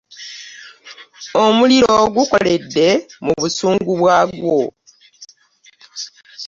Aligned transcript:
Omuliro 1.43 1.95
gukoledde 2.15 2.87
mu 3.23 3.33
busungu 3.41 3.91
bwagwo. 4.01 4.59